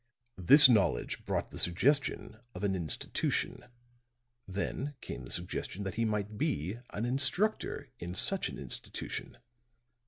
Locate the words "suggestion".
1.59-2.39, 5.29-5.83